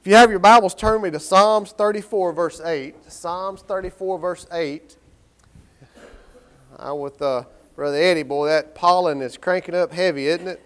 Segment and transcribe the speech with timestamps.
[0.00, 3.10] If you have your Bibles, turn me to Psalms 34, verse 8.
[3.10, 4.96] Psalms 34, verse 8.
[6.78, 7.42] I with uh,
[7.74, 10.62] Brother Eddie, boy, that pollen is cranking up heavy, isn't it?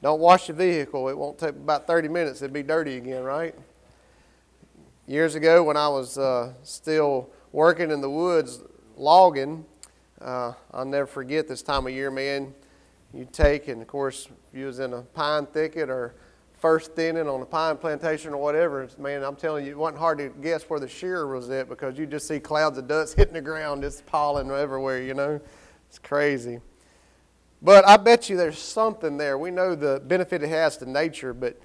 [0.00, 1.08] Don't wash the vehicle.
[1.08, 2.40] It won't take about 30 minutes.
[2.40, 3.52] It'll be dirty again, right?
[5.08, 8.62] Years ago, when I was uh, still working in the woods
[8.96, 9.66] logging,
[10.20, 12.54] uh, I'll never forget this time of year, man.
[13.12, 16.14] You take, and of course, if you was in a pine thicket or
[16.58, 20.18] first thinning on a pine plantation or whatever, man, I'm telling you, it wasn't hard
[20.18, 23.34] to guess where the shearer was at because you just see clouds of dust hitting
[23.34, 25.40] the ground, just pollen everywhere, you know.
[25.88, 26.60] It's crazy.
[27.62, 29.38] But I bet you there's something there.
[29.38, 31.60] We know the benefit it has to nature, but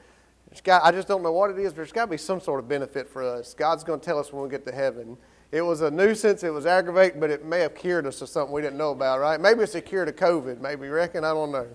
[0.51, 2.39] it's got, I just don't know what it is, but there's got to be some
[2.39, 3.53] sort of benefit for us.
[3.53, 5.17] God's going to tell us when we get to heaven.
[5.51, 8.51] It was a nuisance, it was aggravating, but it may have cured us of something
[8.51, 9.39] we didn't know about, right?
[9.39, 11.23] Maybe it's a cure to COVID, maybe, reckon?
[11.23, 11.67] I don't know.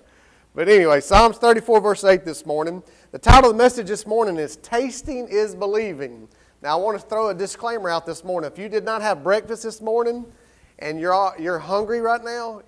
[0.54, 2.82] But anyway, Psalms 34, verse 8 this morning.
[3.12, 6.28] The title of the message this morning is Tasting is Believing.
[6.62, 8.50] Now, I want to throw a disclaimer out this morning.
[8.50, 10.26] If you did not have breakfast this morning
[10.80, 12.62] and you're, all, you're hungry right now,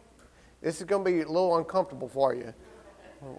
[0.60, 2.54] this is going to be a little uncomfortable for you.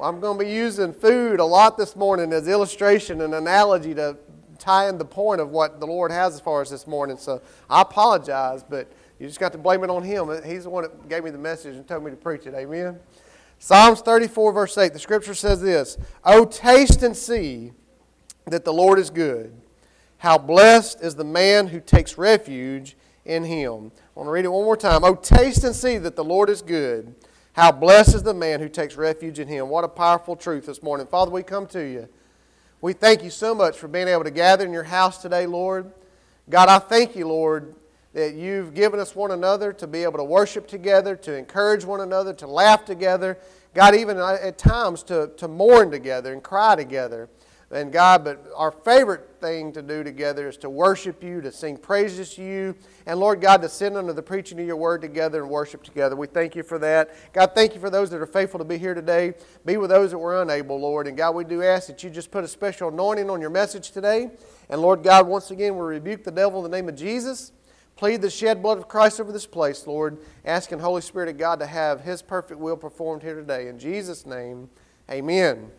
[0.01, 4.17] I'm going to be using food a lot this morning as illustration and analogy to
[4.59, 7.17] tie in the point of what the Lord has as far as this morning.
[7.17, 10.29] So I apologize, but you just got to blame it on Him.
[10.43, 12.53] He's the one that gave me the message and told me to preach it.
[12.53, 12.99] Amen.
[13.63, 17.73] Psalms 34, verse 8, the scripture says this Oh, taste and see
[18.47, 19.55] that the Lord is good.
[20.17, 23.91] How blessed is the man who takes refuge in him.
[24.15, 25.03] I want to read it one more time.
[25.03, 27.13] Oh, taste and see that the Lord is good.
[27.53, 29.69] How blessed is the man who takes refuge in him.
[29.69, 31.05] What a powerful truth this morning.
[31.05, 32.09] Father, we come to you.
[32.81, 35.91] We thank you so much for being able to gather in your house today, Lord.
[36.49, 37.75] God, I thank you, Lord,
[38.13, 42.01] that you've given us one another to be able to worship together, to encourage one
[42.01, 43.37] another, to laugh together.
[43.73, 47.29] God, even at times to, to mourn together and cry together.
[47.73, 51.77] And God, but our favorite thing to do together is to worship you, to sing
[51.77, 55.41] praises to you, and Lord God, to sit under the preaching of your word together
[55.41, 56.17] and worship together.
[56.17, 57.15] We thank you for that.
[57.31, 59.35] God, thank you for those that are faithful to be here today.
[59.65, 61.07] Be with those that were unable, Lord.
[61.07, 63.91] And God, we do ask that you just put a special anointing on your message
[63.91, 64.31] today.
[64.69, 67.53] And Lord God, once again, we rebuke the devil in the name of Jesus
[68.01, 71.59] plead the shed blood of Christ over this place, Lord, asking Holy Spirit of God
[71.59, 73.67] to have His perfect will performed here today.
[73.67, 74.71] In Jesus' name,
[75.11, 75.69] amen.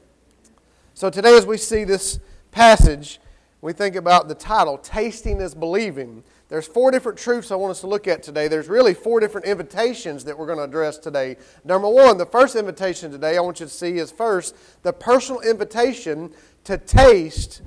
[0.94, 2.20] So today, as we see this
[2.52, 3.18] passage,
[3.60, 6.22] we think about the title, Tasting is Believing.
[6.48, 8.46] There's four different truths I want us to look at today.
[8.46, 11.38] There's really four different invitations that we're going to address today.
[11.64, 14.54] Number one, the first invitation today I want you to see is first
[14.84, 17.62] the personal invitation to taste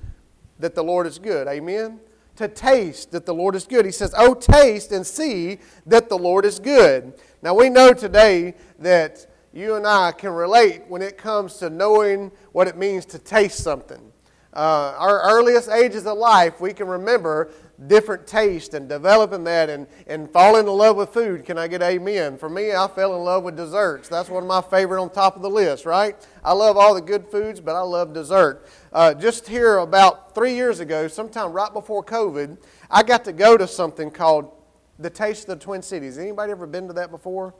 [0.59, 1.49] that the Lord is good.
[1.49, 1.99] Amen?
[2.35, 3.85] To taste that the Lord is good.
[3.85, 7.13] He says, Oh, taste and see that the Lord is good.
[7.41, 12.31] Now, we know today that you and I can relate when it comes to knowing
[12.51, 14.11] what it means to taste something.
[14.53, 17.51] Uh, our earliest ages of life, we can remember
[17.87, 21.45] different taste and developing that and, and falling in love with food.
[21.45, 22.37] Can I get amen?
[22.37, 24.07] For me, I fell in love with desserts.
[24.07, 26.15] That's one of my favorite on top of the list, right?
[26.43, 28.65] I love all the good foods, but I love dessert.
[28.93, 32.57] Uh, just here about three years ago, sometime right before COVID,
[32.89, 34.51] I got to go to something called
[34.97, 36.17] the Taste of the Twin Cities.
[36.17, 37.53] Anybody ever been to that before?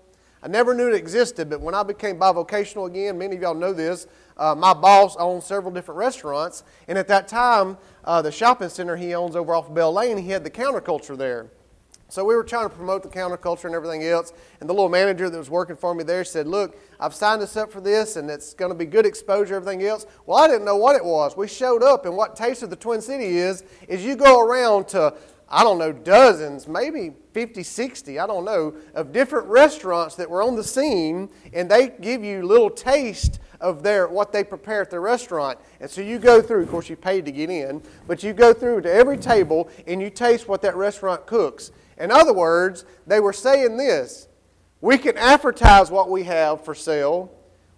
[0.45, 3.73] I never knew it existed, but when I became bivocational again, many of y'all know
[3.73, 4.05] this,
[4.37, 6.63] uh, my boss owned several different restaurants.
[6.87, 10.29] And at that time, uh, the shopping center he owns over off Bell Lane, he
[10.29, 11.47] had the counterculture there.
[12.09, 14.33] So we were trying to promote the counterculture and everything else.
[14.59, 17.57] And the little manager that was working for me there said, Look, I've signed us
[17.57, 20.05] up for this and it's going to be good exposure, everything else.
[20.27, 21.35] Well, I didn't know what it was.
[21.35, 24.89] We showed up, and what Taste of the Twin City is, is you go around
[24.89, 25.15] to,
[25.47, 30.41] I don't know, dozens, maybe 50, 60, I don't know, of different restaurants that were
[30.41, 34.89] on the scene, and they give you little taste of their what they prepare at
[34.89, 35.59] their restaurant.
[35.79, 38.53] And so you go through, of course you paid to get in, but you go
[38.53, 41.71] through to every table and you taste what that restaurant cooks.
[41.97, 44.27] In other words, they were saying this
[44.81, 47.31] we can advertise what we have for sale.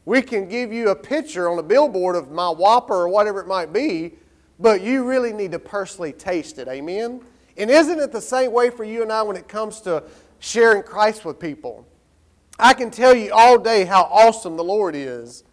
[0.05, 3.47] We can give you a picture on a billboard of my Whopper or whatever it
[3.47, 4.13] might be,
[4.59, 6.67] but you really need to personally taste it.
[6.67, 7.21] Amen?
[7.57, 10.03] And isn't it the same way for you and I when it comes to
[10.39, 11.85] sharing Christ with people?
[12.59, 15.43] I can tell you all day how awesome the Lord is,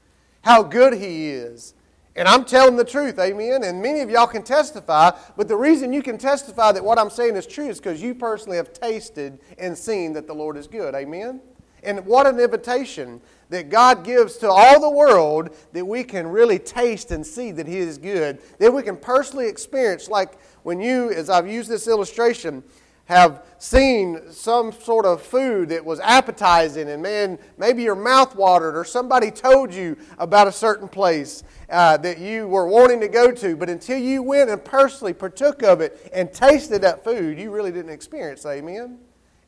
[0.43, 1.75] how good He is,
[2.17, 3.65] and I'm telling the truth, amen.
[3.65, 7.11] And many of y'all can testify, but the reason you can testify that what I'm
[7.11, 10.67] saying is true is because you personally have tasted and seen that the Lord is
[10.67, 11.41] good, amen.
[11.83, 16.59] And what an invitation that God gives to all the world that we can really
[16.59, 21.11] taste and see that He is good, that we can personally experience, like when you,
[21.11, 22.65] as I've used this illustration,
[23.07, 28.75] have seen some sort of food that was appetizing and man maybe your mouth watered
[28.75, 33.31] or somebody told you about a certain place uh, that you were wanting to go
[33.31, 37.51] to but until you went and personally partook of it and tasted that food you
[37.51, 38.99] really didn't experience amen?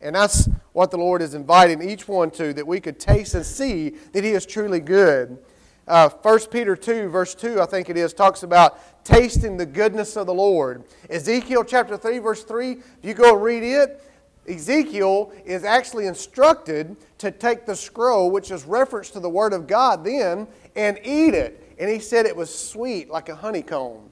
[0.03, 3.47] And that's what the lord is inviting each one to that we could taste and
[3.47, 5.39] see that he is truly good
[5.87, 10.17] uh, 1 Peter 2, verse 2, I think it is, talks about tasting the goodness
[10.17, 10.85] of the Lord.
[11.09, 14.03] Ezekiel chapter 3, verse 3, if you go read it,
[14.49, 19.67] Ezekiel is actually instructed to take the scroll, which is reference to the Word of
[19.67, 21.75] God then, and eat it.
[21.79, 24.11] And he said it was sweet like a honeycomb.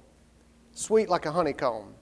[0.72, 1.94] Sweet like a honeycomb.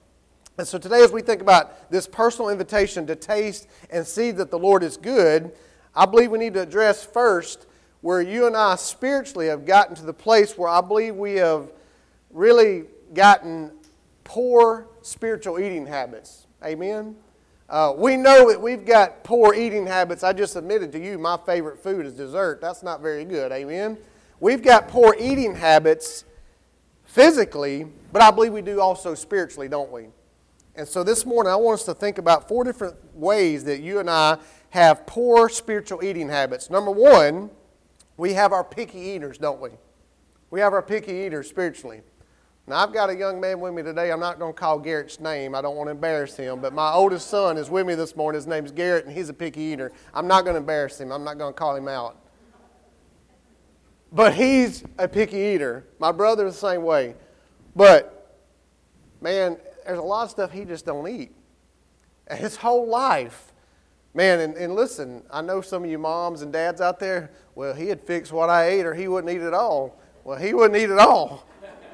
[0.57, 4.51] And so today, as we think about this personal invitation to taste and see that
[4.51, 5.51] the Lord is good,
[5.95, 7.65] I believe we need to address first
[8.03, 11.71] where you and I spiritually have gotten to the place where I believe we have
[12.31, 12.83] really
[13.13, 13.71] gotten
[14.25, 16.45] poor spiritual eating habits.
[16.65, 17.15] Amen?
[17.69, 20.21] Uh, we know that we've got poor eating habits.
[20.21, 22.59] I just admitted to you my favorite food is dessert.
[22.59, 23.53] That's not very good.
[23.53, 23.97] Amen?
[24.41, 26.25] We've got poor eating habits
[27.05, 30.07] physically, but I believe we do also spiritually, don't we?
[30.75, 33.99] And so this morning I want us to think about four different ways that you
[33.99, 34.39] and I
[34.71, 36.69] have poor spiritual eating habits.
[36.69, 37.49] Number one,
[38.17, 39.69] we have our picky eaters, don't we?
[40.51, 42.01] We have our picky eaters spiritually.
[42.65, 44.11] Now, I've got a young man with me today.
[44.11, 45.53] I'm not going to call Garrett's name.
[45.53, 46.61] I don't want to embarrass him.
[46.61, 48.37] But my oldest son is with me this morning.
[48.37, 49.91] His name's Garrett, and he's a picky eater.
[50.13, 51.11] I'm not going to embarrass him.
[51.11, 52.17] I'm not going to call him out.
[54.13, 55.87] But he's a picky eater.
[55.99, 57.15] My brother's the same way.
[57.75, 58.39] But,
[59.19, 61.35] man, there's a lot of stuff he just don't eat.
[62.31, 63.52] His whole life,
[64.13, 67.73] Man, and, and listen, I know some of you moms and dads out there, well,
[67.73, 69.99] he'd fix what I ate or he wouldn't eat it all.
[70.23, 71.47] Well, he wouldn't eat it all.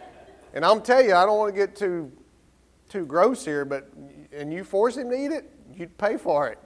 [0.54, 2.12] and I'm telling you, I don't want to get too,
[2.89, 3.89] too gross here, but,
[4.33, 6.60] and you force him to eat it, you'd pay for it.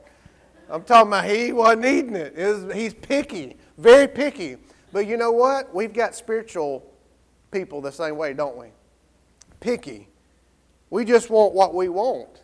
[0.69, 2.33] I'm talking about he wasn't eating it.
[2.35, 4.57] it was, he's picky, very picky.
[4.91, 5.73] But you know what?
[5.73, 6.91] We've got spiritual
[7.51, 8.67] people the same way, don't we?
[9.59, 10.07] Picky.
[10.89, 12.43] We just want what we want.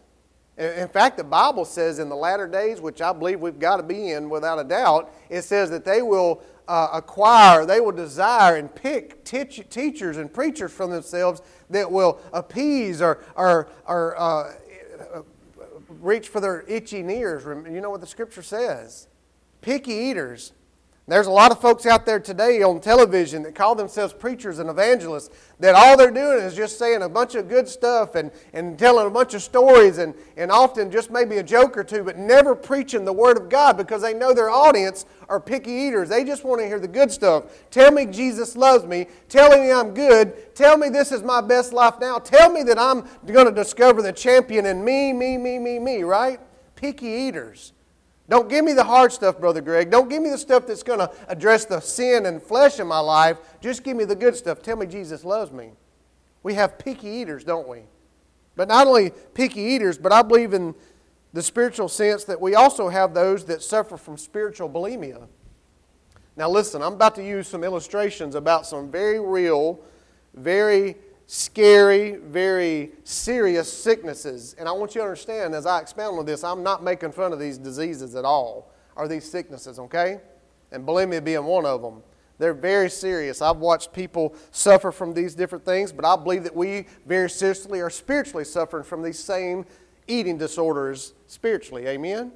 [0.60, 3.84] In fact, the Bible says in the latter days, which I believe we've got to
[3.84, 8.58] be in without a doubt, it says that they will uh, acquire, they will desire
[8.58, 14.54] and pick teach, teachers and preachers from themselves that will appease or, or, or uh,
[15.88, 17.46] reach for their itching ears.
[17.46, 19.08] You know what the scripture says?
[19.62, 20.52] Picky eaters
[21.10, 24.70] there's a lot of folks out there today on television that call themselves preachers and
[24.70, 25.30] evangelists
[25.60, 29.08] that all they're doing is just saying a bunch of good stuff and, and telling
[29.08, 32.56] a bunch of stories and, and often just maybe a joke or two, but never
[32.56, 36.10] preaching the Word of God because they know their audience are picky eaters.
[36.10, 37.46] They just want to hear the good stuff.
[37.72, 39.08] Tell me Jesus loves me.
[39.30, 40.56] Tell me I'm good.
[40.56, 42.20] Tell me this is my best life now.
[42.20, 46.04] Tell me that I'm going to discover the champion in me, me, me, me, me,
[46.04, 46.40] right?
[46.76, 47.74] Picky eaters.
[48.30, 49.90] Don't give me the hard stuff, Brother Greg.
[49.90, 53.00] Don't give me the stuff that's going to address the sin and flesh in my
[53.00, 53.38] life.
[53.60, 54.62] Just give me the good stuff.
[54.62, 55.72] Tell me Jesus loves me.
[56.44, 57.82] We have picky eaters, don't we?
[58.56, 60.76] But not only picky eaters, but I believe in
[61.34, 65.28] the spiritual sense that we also have those that suffer from spiritual bulimia.
[66.36, 69.80] Now, listen, I'm about to use some illustrations about some very real,
[70.36, 70.96] very
[71.32, 74.56] scary, very serious sicknesses.
[74.58, 77.32] And I want you to understand as I expound on this, I'm not making fun
[77.32, 80.22] of these diseases at all, or these sicknesses, okay?
[80.72, 82.02] And bulimia being one of them.
[82.40, 83.44] They're very serious.
[83.44, 87.80] I've watched people suffer from these different things, but I believe that we very seriously
[87.80, 89.68] are spiritually suffering from these same
[90.08, 91.86] eating disorders spiritually.
[91.86, 92.32] Amen?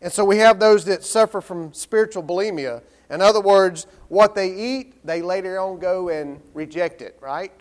[0.00, 2.80] And so we have those that suffer from spiritual bulimia.
[3.10, 7.52] In other words, what they eat, they later on go and reject it, right?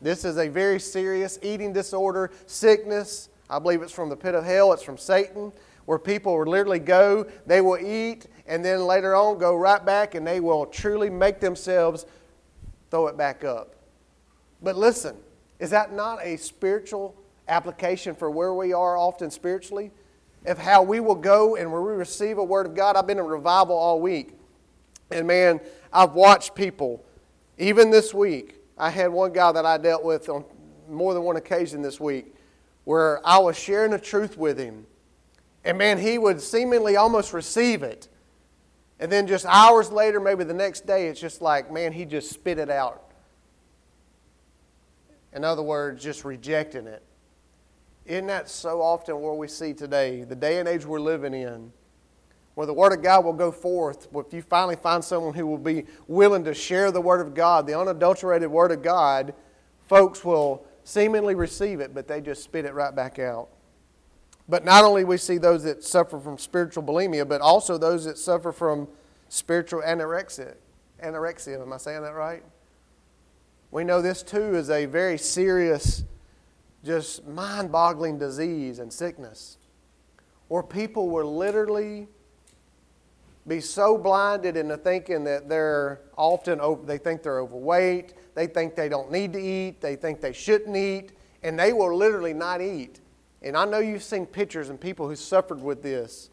[0.00, 3.28] This is a very serious eating disorder, sickness.
[3.48, 5.52] I believe it's from the pit of hell, it's from Satan,
[5.86, 10.14] where people will literally go, they will eat, and then later on go right back
[10.14, 12.06] and they will truly make themselves
[12.90, 13.74] throw it back up.
[14.62, 15.16] But listen,
[15.58, 17.14] is that not a spiritual
[17.48, 19.90] application for where we are often spiritually?
[20.44, 22.94] Of how we will go and where we receive a word of God.
[22.94, 24.32] I've been in revival all week.
[25.10, 25.60] And man,
[25.92, 27.04] I've watched people,
[27.58, 30.44] even this week, I had one guy that I dealt with on
[30.88, 32.34] more than one occasion this week
[32.84, 34.86] where I was sharing the truth with him.
[35.64, 38.08] And man, he would seemingly almost receive it.
[39.00, 42.30] And then just hours later, maybe the next day, it's just like, man, he just
[42.30, 43.02] spit it out.
[45.32, 47.02] In other words, just rejecting it.
[48.06, 51.72] Isn't that so often what we see today, the day and age we're living in?
[52.56, 54.08] Where the Word of God will go forth.
[54.14, 57.66] If you finally find someone who will be willing to share the Word of God,
[57.66, 59.34] the unadulterated Word of God,
[59.86, 63.50] folks will seemingly receive it, but they just spit it right back out.
[64.48, 68.16] But not only we see those that suffer from spiritual bulimia, but also those that
[68.16, 68.88] suffer from
[69.28, 70.54] spiritual anorexia.
[71.04, 72.42] Anorexia, am I saying that right?
[73.70, 76.04] We know this too is a very serious,
[76.82, 79.58] just mind boggling disease and sickness.
[80.48, 82.08] Where people will literally
[83.46, 88.88] be so blinded into thinking that they're often, they think they're overweight, they think they
[88.88, 91.12] don't need to eat, they think they shouldn't eat,
[91.42, 93.00] and they will literally not eat
[93.46, 96.30] and I know you've seen pictures and people who suffered with this,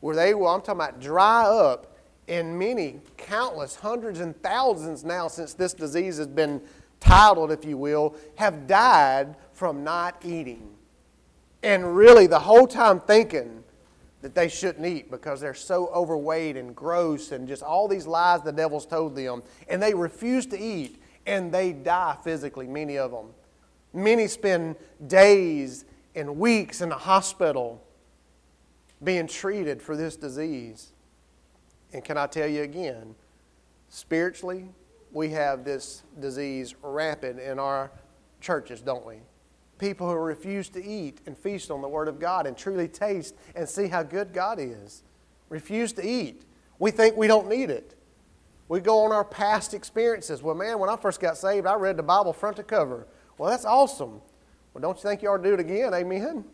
[0.00, 1.96] where they will, I'm talking about dry up,
[2.28, 6.60] and many, countless, hundreds and thousands now since this disease has been
[7.00, 10.70] titled, if you will, have died from not eating.
[11.64, 13.64] And really, the whole time thinking
[14.22, 18.40] that they shouldn't eat because they're so overweight and gross and just all these lies
[18.42, 19.42] the devil's told them.
[19.68, 23.26] And they refuse to eat and they die physically, many of them.
[23.92, 24.76] Many spend
[25.06, 27.84] days and weeks in the hospital
[29.02, 30.92] being treated for this disease.
[31.92, 33.14] And can I tell you again,
[33.88, 34.68] spiritually,
[35.12, 37.90] we have this disease rampant in our
[38.40, 39.16] churches, don't we?
[39.82, 43.34] People who refuse to eat and feast on the Word of God and truly taste
[43.56, 45.02] and see how good God is.
[45.48, 46.44] Refuse to eat.
[46.78, 47.96] We think we don't need it.
[48.68, 50.40] We go on our past experiences.
[50.40, 53.08] Well, man, when I first got saved, I read the Bible front to cover.
[53.36, 54.20] Well, that's awesome.
[54.72, 55.92] Well, don't you think you ought to do it again?
[55.92, 56.44] Amen.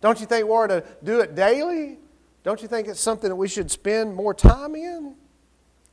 [0.00, 2.00] Don't you think we ought to do it daily?
[2.42, 5.14] Don't you think it's something that we should spend more time in?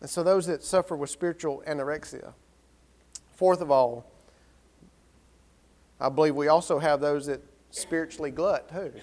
[0.01, 2.33] And so, those that suffer with spiritual anorexia.
[3.35, 4.09] Fourth of all,
[5.99, 8.93] I believe we also have those that spiritually glut too.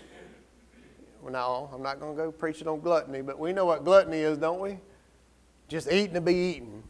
[1.23, 4.19] Well, no, I'm not going to go preaching on gluttony, but we know what gluttony
[4.19, 4.79] is, don't we?
[5.69, 6.83] Just eating to be eaten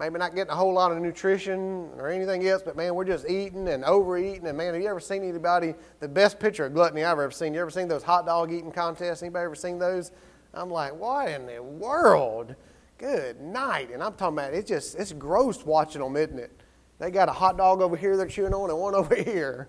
[0.00, 3.28] maybe not getting a whole lot of nutrition or anything else, but man, we're just
[3.28, 4.46] eating and overeating.
[4.46, 7.52] And man, have you ever seen anybody, the best picture of gluttony I've ever seen?
[7.52, 9.22] You ever seen those hot dog eating contests?
[9.22, 10.10] Anybody ever seen those?
[10.54, 12.56] I'm like, what in the world?
[12.96, 13.90] Good night.
[13.92, 16.59] And I'm talking about it's just, it's gross watching them, isn't it?
[17.00, 19.68] They got a hot dog over here they're chewing on and one over here.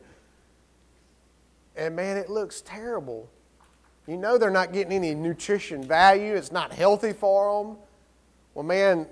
[1.76, 3.32] And man, it looks terrible.
[4.06, 7.78] You know they're not getting any nutrition value, it's not healthy for them.
[8.54, 9.08] Well, man,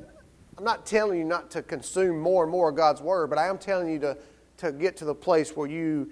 [0.58, 3.48] I'm not telling you not to consume more and more of God's Word, but I
[3.48, 4.18] am telling you to,
[4.58, 6.12] to get to the place where you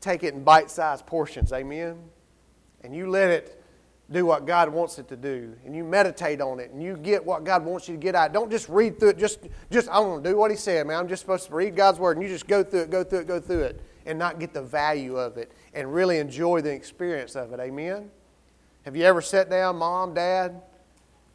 [0.00, 1.52] take it in bite sized portions.
[1.52, 2.00] Amen?
[2.82, 3.59] And you let it
[4.10, 5.54] do what God wants it to do.
[5.64, 8.32] And you meditate on it and you get what God wants you to get out.
[8.32, 9.40] Don't just read through it, just,
[9.70, 10.98] just I want to do what He said, man.
[10.98, 13.20] I'm just supposed to read God's Word and you just go through it, go through
[13.20, 16.72] it, go through it, and not get the value of it and really enjoy the
[16.72, 17.60] experience of it.
[17.60, 18.10] Amen?
[18.84, 20.62] Have you ever sat down, mom, dad?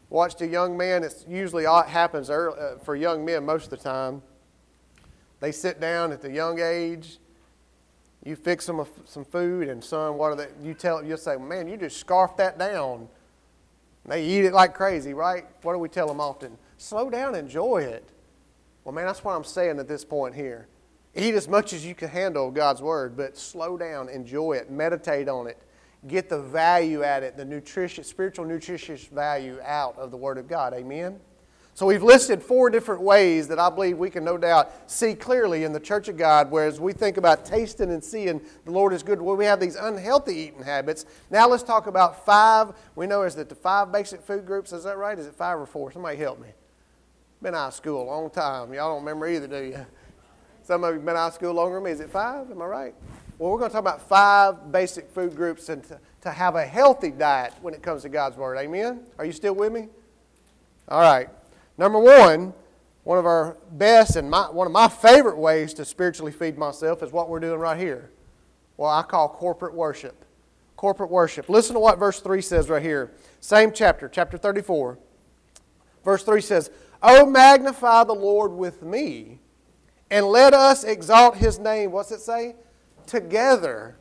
[0.09, 3.77] watched a young man, it usually happens early, uh, for young men most of the
[3.77, 4.21] time.
[5.39, 7.19] They sit down at the young age.
[8.25, 10.47] You fix them some food, and son, what are they?
[10.61, 13.07] You tell, you say, man, you just scarf that down.
[14.07, 15.45] They eat it like crazy, right?
[15.61, 16.57] What do we tell them often?
[16.77, 18.09] Slow down, enjoy it.
[18.83, 20.67] Well, man, that's what I'm saying at this point here.
[21.15, 25.29] Eat as much as you can handle God's word, but slow down, enjoy it, meditate
[25.29, 25.57] on it,
[26.07, 30.47] get the value at it, the nutritious, spiritual nutritious value out of the Word of
[30.47, 30.73] God.
[30.73, 31.19] Amen?
[31.75, 35.65] So we've listed four different ways that I believe we can no doubt see clearly
[35.65, 39.03] in the Church of God, whereas we think about tasting and seeing the Lord is
[39.03, 41.05] good, where we have these unhealthy eating habits.
[41.29, 42.71] Now let's talk about five.
[42.95, 45.19] We know is that the five basic food groups, is that right?
[45.19, 45.91] Is it five or four?
[45.91, 46.47] Somebody help me.
[47.41, 48.73] Been out of school a long time.
[48.73, 49.85] Y'all don't remember either, do you?
[50.63, 51.91] Some of you been out of school longer than me.
[51.91, 52.49] Is it five?
[52.49, 52.95] Am I right?
[53.37, 56.65] Well, we're going to talk about five basic food groups and to, to have a
[56.65, 58.57] healthy diet when it comes to God's Word.
[58.59, 59.01] Amen?
[59.17, 59.89] Are you still with me?
[60.87, 61.27] All right.
[61.77, 62.53] Number one,
[63.03, 67.03] one of our best and my, one of my favorite ways to spiritually feed myself
[67.03, 68.09] is what we're doing right here.
[68.77, 70.25] Well, I call corporate worship.
[70.75, 71.49] Corporate worship.
[71.49, 73.11] Listen to what verse 3 says right here.
[73.39, 74.97] Same chapter, chapter 34.
[76.03, 76.69] Verse 3 says,
[77.01, 79.39] Oh, magnify the Lord with me,
[80.09, 81.91] and let us exalt his name.
[81.91, 82.55] What's it say?
[83.05, 83.97] together.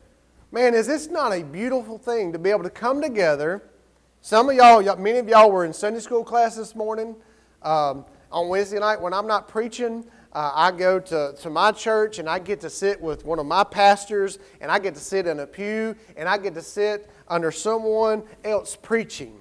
[0.50, 3.62] Man, is this not a beautiful thing to be able to come together?
[4.20, 7.16] Some of y'all, many of y'all were in Sunday school class this morning.
[7.64, 12.18] Um, on Wednesday night, when I'm not preaching, uh, I go to, to my church
[12.18, 15.26] and I get to sit with one of my pastors and I get to sit
[15.26, 19.40] in a pew and I get to sit under someone else preaching.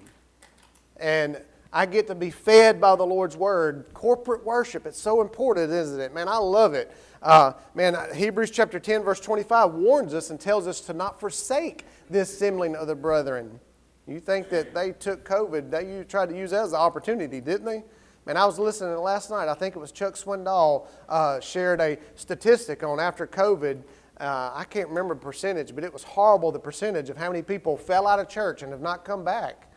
[0.98, 1.42] And
[1.74, 3.86] I get to be fed by the Lord's word.
[3.96, 6.14] Corporate worship, it's so important, isn't it?
[6.14, 6.96] Man, I love it.
[7.24, 11.86] Uh, man, Hebrews chapter 10, verse 25 warns us and tells us to not forsake
[12.10, 13.60] this assembling of the brethren.
[14.08, 17.66] You think that they took COVID, they tried to use that as an opportunity, didn't
[17.66, 17.84] they?
[18.26, 19.50] Man, I was listening last night.
[19.50, 23.84] I think it was Chuck Swindoll uh, shared a statistic on after COVID
[24.20, 27.42] uh, I can't remember the percentage, but it was horrible the percentage of how many
[27.42, 29.70] people fell out of church and have not come back.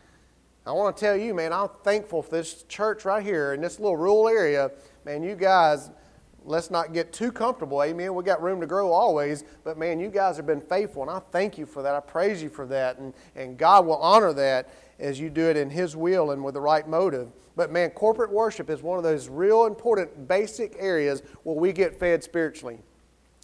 [0.65, 3.79] I want to tell you, man, I'm thankful for this church right here in this
[3.79, 4.71] little rural area.
[5.05, 5.89] Man, you guys,
[6.43, 7.81] let's not get too comfortable.
[7.81, 8.13] Amen.
[8.13, 11.19] We got room to grow always, but man, you guys have been faithful, and I
[11.31, 11.95] thank you for that.
[11.95, 15.57] I praise you for that, and, and God will honor that as you do it
[15.57, 17.31] in His will and with the right motive.
[17.55, 21.99] But man, corporate worship is one of those real important basic areas where we get
[21.99, 22.79] fed spiritually.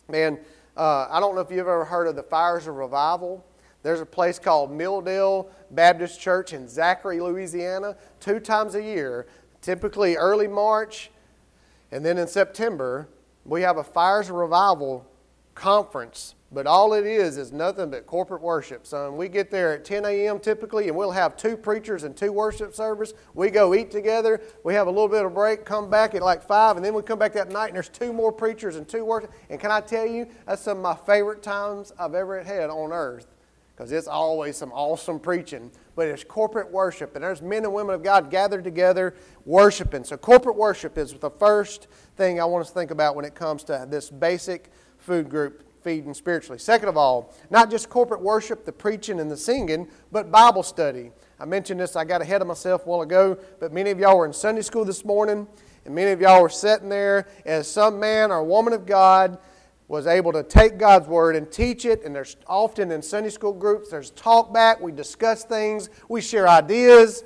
[0.07, 0.39] Man,
[0.77, 3.45] uh, I don't know if you've ever heard of the Fires of Revival.
[3.81, 9.27] There's a place called Milldale Baptist Church in Zachary, Louisiana, two times a year,
[9.61, 11.11] typically early March
[11.91, 13.07] and then in September.
[13.45, 15.05] We have a Fires of Revival
[15.53, 18.85] conference but all it is is nothing but corporate worship.
[18.85, 20.39] So we get there at 10 a.m.
[20.39, 23.13] typically, and we'll have two preachers and two worship service.
[23.33, 24.41] We go eat together.
[24.63, 27.01] We have a little bit of break, come back at like 5, and then we
[27.01, 29.31] come back that night, and there's two more preachers and two worship.
[29.49, 32.91] And can I tell you, that's some of my favorite times I've ever had on
[32.91, 33.27] earth
[33.75, 35.71] because it's always some awesome preaching.
[35.95, 40.03] But it's corporate worship, and there's men and women of God gathered together worshiping.
[40.03, 43.35] So corporate worship is the first thing I want us to think about when it
[43.35, 46.59] comes to this basic food group feeding spiritually.
[46.59, 51.11] Second of all, not just corporate worship, the preaching and the singing, but Bible study.
[51.39, 54.17] I mentioned this, I got ahead of myself a while ago, but many of y'all
[54.17, 55.47] were in Sunday school this morning,
[55.85, 59.37] and many of y'all were sitting there as some man or woman of God
[59.87, 62.03] was able to take God's Word and teach it.
[62.03, 66.47] And there's often in Sunday school groups, there's talk back, we discuss things, we share
[66.47, 67.25] ideas,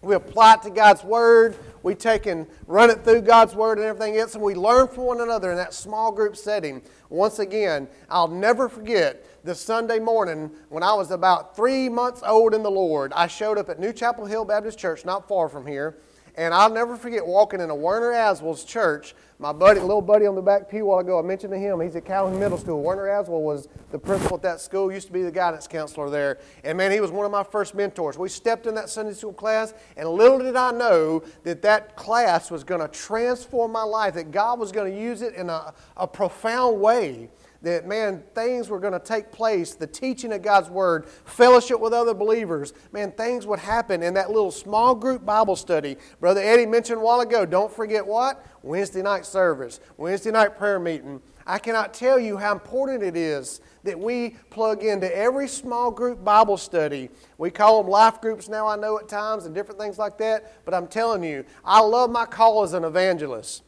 [0.00, 3.86] we apply it to God's Word, we take and run it through God's Word and
[3.86, 6.82] everything else, and we learn from one another in that small group setting.
[7.10, 12.54] Once again, I'll never forget the Sunday morning when I was about three months old
[12.54, 13.12] in the Lord.
[13.12, 15.96] I showed up at New Chapel Hill Baptist Church, not far from here.
[16.36, 19.14] And I'll never forget walking into Werner Aswell's church.
[19.38, 21.96] My buddy, little buddy on the back pew while ago, I mentioned to him, he's
[21.96, 22.82] at Calhoun Middle School.
[22.82, 26.38] Werner Aswell was the principal at that school, used to be the guidance counselor there.
[26.62, 28.18] And man, he was one of my first mentors.
[28.18, 32.50] We stepped in that Sunday school class, and little did I know that that class
[32.50, 35.72] was going to transform my life, that God was going to use it in a,
[35.96, 37.30] a profound way
[37.62, 41.92] that, man, things were going to take place, the teaching of God's Word, fellowship with
[41.92, 45.96] other believers, man, things would happen in that little small group Bible study.
[46.20, 48.44] Brother Eddie mentioned a while ago, don't forget what?
[48.62, 51.20] Wednesday night service, Wednesday night prayer meeting.
[51.46, 56.24] I cannot tell you how important it is that we plug into every small group
[56.24, 57.08] Bible study.
[57.38, 60.64] We call them life groups now, I know at times, and different things like that,
[60.64, 63.62] but I'm telling you, I love my call as an evangelist.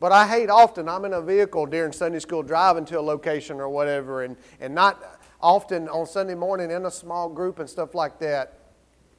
[0.00, 3.60] But I hate often, I'm in a vehicle during Sunday school driving to a location
[3.60, 7.94] or whatever, and, and not often on Sunday morning in a small group and stuff
[7.94, 8.58] like that.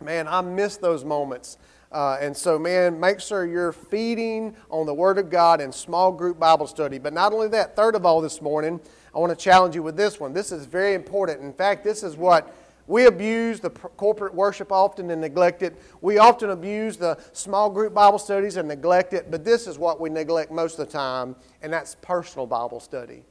[0.02, 1.60] Man, I miss those moments.
[1.92, 6.12] Uh, and so, man, make sure you're feeding on the Word of God in small
[6.12, 6.98] group Bible study.
[6.98, 8.80] But not only that, third of all, this morning,
[9.14, 10.34] I want to challenge you with this one.
[10.34, 11.42] This is very important.
[11.42, 12.56] In fact, this is what
[12.88, 15.82] we abuse the corporate worship often and neglect it.
[16.02, 20.00] We often abuse the small group Bible studies and neglect it, but this is what
[20.00, 23.24] we neglect most of the time, and that's personal Bible study.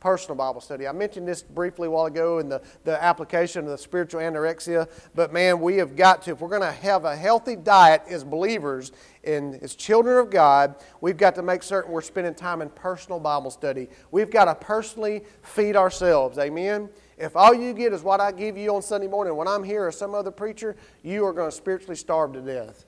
[0.00, 0.88] Personal Bible study.
[0.88, 4.88] I mentioned this briefly a while ago in the, the application of the spiritual anorexia,
[5.14, 8.24] but man, we have got to, if we're going to have a healthy diet as
[8.24, 8.90] believers
[9.22, 13.20] and as children of God, we've got to make certain we're spending time in personal
[13.20, 13.88] Bible study.
[14.10, 16.36] We've got to personally feed ourselves.
[16.36, 16.88] Amen?
[17.18, 19.86] If all you get is what I give you on Sunday morning when I'm here
[19.86, 22.84] or some other preacher, you are going to spiritually starve to death.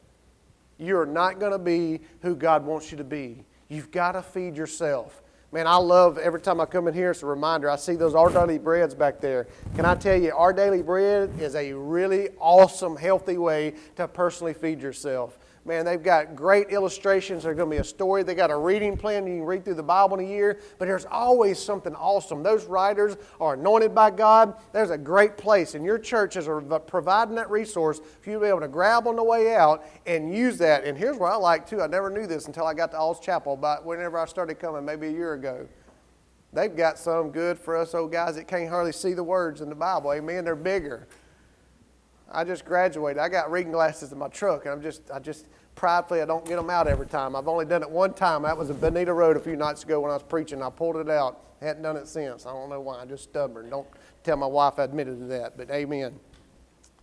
[0.78, 3.44] You are not going to be who God wants you to be.
[3.68, 5.22] You've got to feed yourself.
[5.52, 7.70] Man, I love every time I come in here, it's a reminder.
[7.70, 9.46] I see those Our Daily Breads back there.
[9.76, 14.52] Can I tell you, Our Daily Bread is a really awesome, healthy way to personally
[14.52, 15.38] feed yourself.
[15.66, 17.42] Man, they've got great illustrations.
[17.42, 18.22] There's going to be a story.
[18.22, 19.27] They got a reading plan.
[19.27, 20.61] You can read through the Bible in a year.
[20.79, 22.42] But there's always something awesome.
[22.42, 24.57] Those writers are anointed by God.
[24.72, 25.74] There's a great place.
[25.74, 26.46] And your church is
[26.87, 30.35] providing that resource for you to be able to grab on the way out and
[30.35, 30.85] use that.
[30.85, 31.81] And here's what I like, too.
[31.81, 34.85] I never knew this until I got to All's Chapel, but whenever I started coming,
[34.85, 35.66] maybe a year ago.
[36.53, 39.70] They've got some good for us old guys that can't hardly see the words in
[39.70, 40.12] the Bible.
[40.12, 40.44] Amen.
[40.44, 41.09] They're bigger.
[42.30, 43.18] I just graduated.
[43.18, 46.44] I got reading glasses in my truck, and I'm just, I just pridefully, I don't
[46.44, 47.37] get them out every time.
[47.37, 48.42] I've only done it one time.
[48.42, 50.62] That was in Bonita Road a few nights ago when I was preaching.
[50.62, 51.40] I pulled it out.
[51.60, 52.46] Hadn't done it since.
[52.46, 53.00] I don't know why.
[53.00, 53.70] I'm just stubborn.
[53.70, 53.87] Don't
[54.22, 56.18] tell my wife I admitted to that, but amen.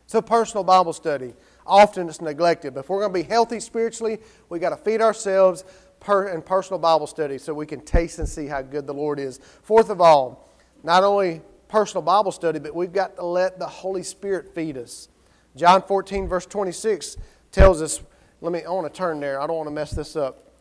[0.08, 1.34] So, personal Bible study.
[1.66, 2.74] Often it's neglected.
[2.74, 5.64] But if we're going to be healthy spiritually, we got to feed ourselves
[6.02, 9.20] per, in personal Bible study so we can taste and see how good the Lord
[9.20, 9.40] is.
[9.64, 10.50] Fourth of all,
[10.84, 15.08] not only personal Bible study, but we've got to let the Holy Spirit feed us.
[15.56, 17.18] John 14, verse 26
[17.52, 18.02] tells us,
[18.42, 19.40] let me, I want to turn there.
[19.40, 20.52] I don't want to mess this up.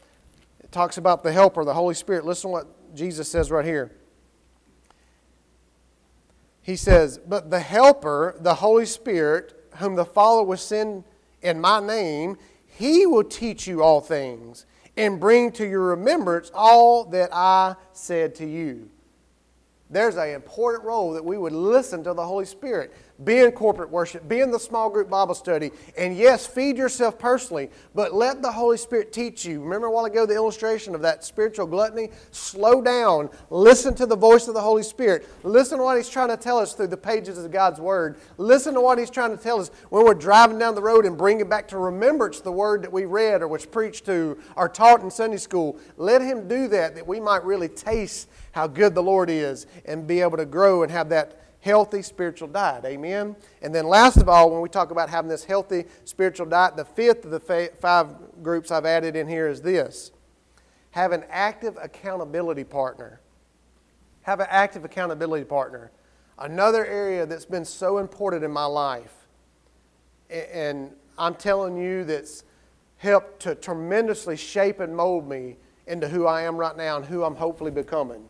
[0.62, 2.26] It talks about the helper, the Holy Spirit.
[2.26, 3.92] Listen to what Jesus says right here.
[6.62, 11.04] he says, But the Helper, the Holy Spirit, whom the Father will send
[11.42, 17.04] in my name, he will teach you all things and bring to your remembrance all
[17.06, 18.90] that I said to you.
[19.88, 22.92] There's an important role that we would listen to the Holy Spirit
[23.24, 27.18] be in corporate worship, be in the small group Bible study, and yes, feed yourself
[27.18, 29.60] personally, but let the Holy Spirit teach you.
[29.60, 32.10] Remember a while ago the illustration of that spiritual gluttony?
[32.30, 36.28] Slow down, listen to the voice of the Holy Spirit, listen to what He's trying
[36.28, 39.42] to tell us through the pages of God's Word, listen to what He's trying to
[39.42, 42.82] tell us when we're driving down the road and bringing back to remembrance the Word
[42.82, 45.78] that we read or was preached to or taught in Sunday school.
[45.96, 50.06] Let Him do that, that we might really taste how good the Lord is and
[50.06, 52.84] be able to grow and have that healthy spiritual diet.
[52.84, 53.36] Amen?
[53.62, 56.84] And then, last of all, when we talk about having this healthy spiritual diet, the
[56.84, 60.10] fifth of the five groups I've added in here is this
[60.92, 63.20] have an active accountability partner.
[64.22, 65.92] Have an active accountability partner.
[66.38, 69.12] Another area that's been so important in my life,
[70.30, 72.44] and I'm telling you that's
[72.96, 77.24] helped to tremendously shape and mold me into who I am right now and who
[77.24, 78.28] I'm hopefully becoming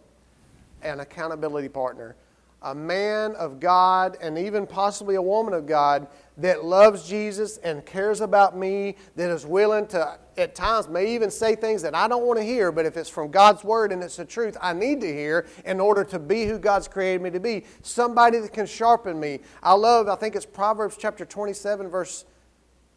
[0.83, 2.17] an accountability partner
[2.63, 7.85] a man of God and even possibly a woman of God that loves Jesus and
[7.85, 12.07] cares about me, that is willing to, at times, may even say things that I
[12.07, 14.73] don't want to hear, but if it's from God's Word and it's the truth, I
[14.73, 17.65] need to hear in order to be who God's created me to be.
[17.83, 19.41] Somebody that can sharpen me.
[19.63, 22.25] I love, I think it's Proverbs chapter 27, verse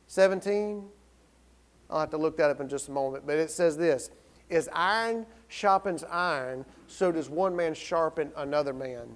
[0.08, 0.84] 17.
[1.89, 4.10] I'll have to look that up in just a moment, but it says this
[4.49, 9.08] As iron sharpens iron, so does one man sharpen another man.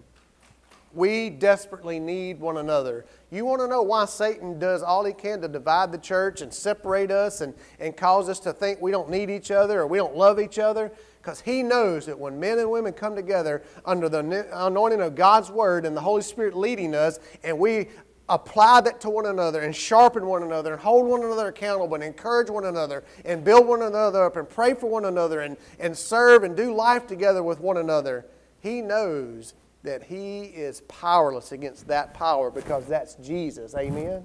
[0.93, 3.05] We desperately need one another.
[3.29, 6.53] You want to know why Satan does all he can to divide the church and
[6.53, 9.97] separate us and, and cause us to think we don't need each other or we
[9.97, 10.91] don't love each other?
[11.21, 15.51] Because he knows that when men and women come together under the anointing of God's
[15.51, 17.89] Word and the Holy Spirit leading us, and we
[18.29, 22.03] apply that to one another and sharpen one another and hold one another accountable and
[22.03, 25.97] encourage one another and build one another up and pray for one another and, and
[25.97, 28.25] serve and do life together with one another,
[28.59, 29.53] he knows
[29.87, 33.73] that he is powerless against that power because that's Jesus.
[33.73, 34.21] Amen?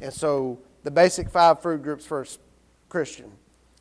[0.00, 2.26] And so the basic five fruit groups for a
[2.88, 3.30] Christian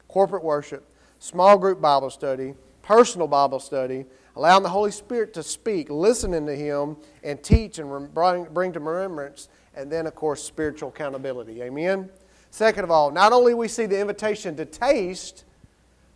[0.08, 0.86] corporate worship,
[1.18, 6.56] small group Bible study, personal Bible study, allowing the Holy Spirit to speak, listening to
[6.56, 11.62] Him, and teach and bring, bring to remembrance, and then, of course, spiritual accountability.
[11.64, 12.10] Amen?
[12.52, 15.46] Second of all, not only we see the invitation to taste,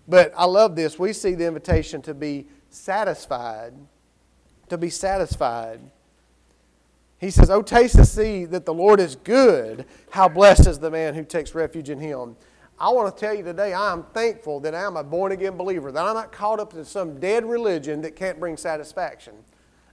[0.08, 3.74] but I love this, we see the invitation to be satisfied
[4.74, 5.80] to be satisfied.
[7.20, 9.86] He says, Oh, taste and see that the Lord is good.
[10.12, 12.36] How blessed is the man who takes refuge in him.
[12.80, 15.56] I want to tell you today, I am thankful that I am a born again
[15.56, 19.36] believer, that I'm not caught up in some dead religion that can't bring satisfaction.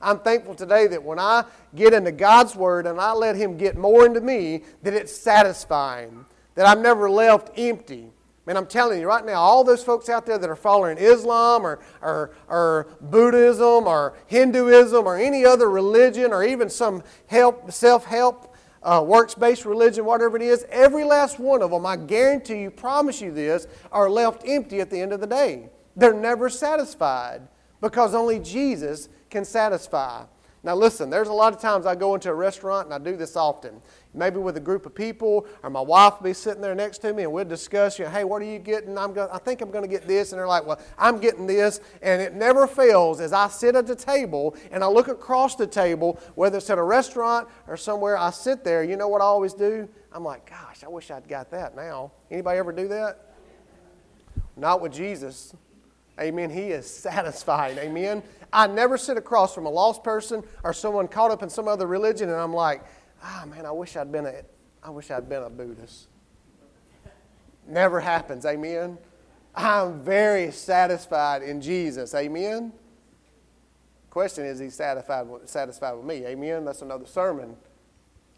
[0.03, 1.45] I'm thankful today that when I
[1.77, 6.25] get into God's Word and I let Him get more into me, that it's satisfying,
[6.55, 8.11] that I'm never left empty.
[8.51, 11.65] Man, I'm telling you right now, all those folks out there that are following Islam
[11.65, 18.07] or, or, or Buddhism or Hinduism or any other religion or even some help, self
[18.07, 22.63] help, uh, works based religion, whatever it is, every last one of them, I guarantee
[22.63, 25.69] you, promise you this, are left empty at the end of the day.
[25.95, 27.43] They're never satisfied
[27.81, 30.25] because only Jesus can satisfy.
[30.63, 33.17] Now, listen, there's a lot of times I go into a restaurant, and I do
[33.17, 33.81] this often.
[34.13, 37.13] Maybe with a group of people, or my wife will be sitting there next to
[37.13, 38.99] me, and we'll discuss, you know, hey, what are you getting?
[38.99, 40.33] I'm going, I think I'm going to get this.
[40.33, 41.81] And they're like, well, I'm getting this.
[42.03, 45.67] And it never fails as I sit at the table and I look across the
[45.67, 48.83] table, whether it's at a restaurant or somewhere, I sit there.
[48.83, 49.89] You know what I always do?
[50.13, 52.11] I'm like, gosh, I wish I'd got that now.
[52.33, 53.35] Anybody ever do that?
[54.57, 55.55] Not with Jesus.
[56.21, 56.51] Amen.
[56.51, 57.79] He is satisfied.
[57.79, 58.23] Amen.
[58.53, 61.87] I never sit across from a lost person or someone caught up in some other
[61.87, 62.85] religion and I'm like,
[63.23, 64.43] ah, man, I wish I'd been a,
[64.83, 66.09] I wish I'd been a Buddhist.
[67.67, 68.47] Never happens.
[68.47, 68.99] Amen.
[69.55, 72.15] I'm very satisfied in Jesus.
[72.15, 72.73] Amen.
[74.11, 76.27] Question is, he satisfied with, satisfied with me?
[76.27, 76.65] Amen.
[76.65, 77.57] That's another sermon.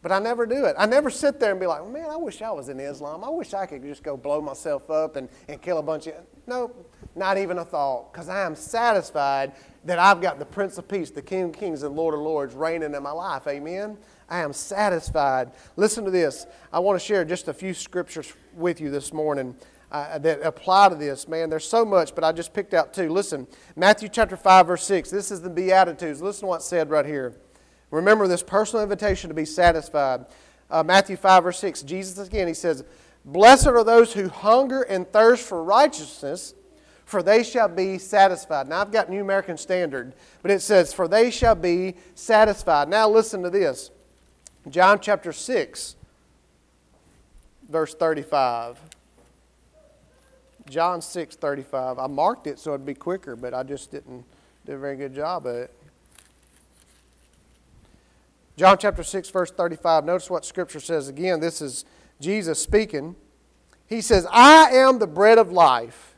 [0.03, 0.75] But I never do it.
[0.77, 3.23] I never sit there and be like, man, I wish I was in Islam.
[3.23, 6.15] I wish I could just go blow myself up and, and kill a bunch of.
[6.49, 6.73] No,
[7.15, 8.13] not even a thought.
[8.13, 9.53] Because I am satisfied
[9.85, 12.53] that I've got the Prince of Peace, the King of Kings and Lord of Lords
[12.55, 13.47] reigning in my life.
[13.47, 13.97] Amen.
[14.33, 15.51] I am satisfied.
[15.77, 16.47] Listen to this.
[16.73, 19.55] I want to share just a few scriptures with you this morning.
[19.91, 21.51] Uh, that apply to this, man.
[21.51, 23.11] There's so much, but I just picked out two.
[23.11, 25.11] Listen, Matthew chapter 5, verse 6.
[25.11, 26.23] This is the Beatitudes.
[26.23, 27.35] Listen to what's said right here.
[27.91, 30.25] Remember this personal invitation to be satisfied.
[30.71, 32.85] Uh, Matthew 5, verse 6, Jesus again, he says,
[33.27, 36.55] Blessed are those who hunger and thirst for righteousness,
[37.05, 38.67] for they shall be satisfied.
[38.67, 42.89] Now, I've got New American Standard, but it says, for they shall be satisfied.
[42.89, 43.91] Now, listen to this
[44.71, 45.97] John chapter 6,
[47.69, 48.79] verse 35.
[50.71, 51.99] John 6, 35.
[51.99, 54.25] I marked it so it'd be quicker, but I just didn't
[54.65, 55.75] do a very good job of it.
[58.57, 60.05] John chapter 6, verse 35.
[60.05, 61.41] Notice what Scripture says again.
[61.41, 61.85] This is
[62.21, 63.17] Jesus speaking.
[63.89, 66.15] He says, I am the bread of life.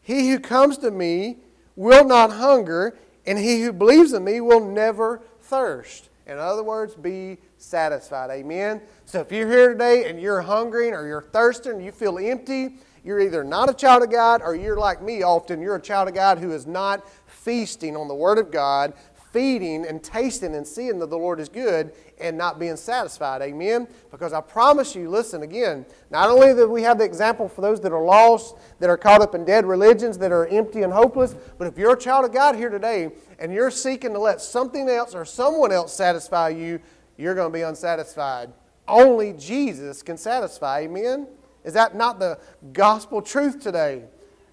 [0.00, 1.38] He who comes to me
[1.74, 6.09] will not hunger, and he who believes in me will never thirst.
[6.30, 8.30] In other words, be satisfied.
[8.30, 8.80] Amen.
[9.04, 13.18] So if you're here today and you're hungry or you're thirsting, you feel empty, you're
[13.18, 16.14] either not a child of God or you're like me often, you're a child of
[16.14, 18.92] God who is not feasting on the Word of God,
[19.32, 23.42] feeding and tasting and seeing that the Lord is good and not being satisfied.
[23.42, 23.86] Amen?
[24.10, 27.80] Because I promise you, listen again, not only that we have the example for those
[27.80, 31.34] that are lost, that are caught up in dead religions, that are empty and hopeless,
[31.58, 34.88] but if you're a child of God here today and you're seeking to let something
[34.88, 36.80] else or someone else satisfy you,
[37.16, 38.52] you're going to be unsatisfied.
[38.88, 40.80] Only Jesus can satisfy.
[40.80, 41.28] Amen?
[41.64, 42.38] Is that not the
[42.72, 44.04] gospel truth today?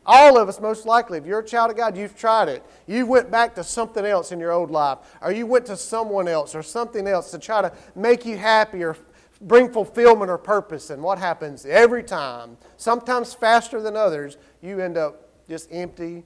[0.10, 2.64] All of us, most likely, if you're a child of God, you've tried it.
[2.88, 6.30] You went back to something else in your old life, or you went to someone
[6.30, 8.96] else or something else to try to make you happy or
[9.42, 10.90] bring fulfillment or purpose.
[10.92, 16.24] And what happens every time, sometimes faster than others, you end up just empty,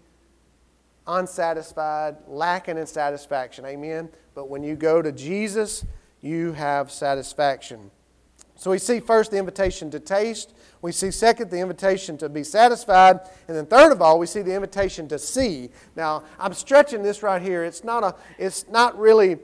[1.08, 3.65] unsatisfied, lacking in satisfaction.
[3.65, 4.10] Amen?
[4.36, 5.86] But when you go to Jesus,
[6.22, 7.89] you have satisfaction.
[8.62, 10.54] So we see first the invitation to taste.
[10.84, 13.21] We see second the invitation to be satisfied.
[13.47, 15.71] And then third of all, we see the invitation to see.
[15.95, 17.63] Now, I'm stretching this right here.
[17.63, 19.39] It's not, a, it's not really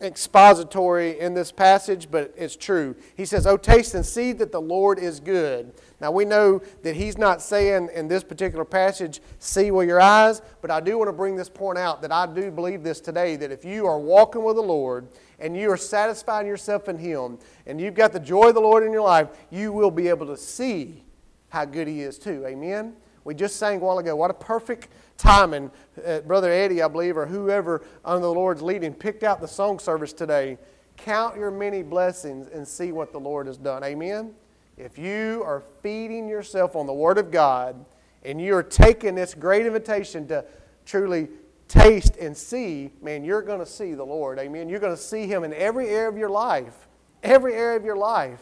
[0.00, 2.96] expository in this passage, but it's true.
[3.14, 5.74] He says, Oh, taste and see that the Lord is good.
[6.00, 10.40] Now, we know that he's not saying in this particular passage, see with your eyes,
[10.62, 13.36] but I do want to bring this point out that I do believe this today
[13.36, 15.08] that if you are walking with the Lord
[15.42, 18.84] and you are satisfying yourself in Him, and you've got the joy of the Lord
[18.84, 21.02] in your life, you will be able to see
[21.48, 22.46] how good He is too.
[22.46, 22.94] Amen?
[23.24, 25.70] We just sang a while ago, what a perfect timing.
[26.04, 29.78] Uh, Brother Eddie, I believe, or whoever under the Lord's leading, picked out the song
[29.78, 30.58] service today.
[30.96, 33.82] Count your many blessings and see what the Lord has done.
[33.82, 34.34] Amen?
[34.76, 37.84] If you are feeding yourself on the Word of God
[38.24, 40.44] and you are taking this great invitation to
[40.86, 41.28] truly
[41.72, 44.38] taste and see, man, you're going to see the Lord.
[44.38, 44.68] Amen.
[44.68, 46.88] You're going to see Him in every area of your life.
[47.22, 48.40] Every area of your life.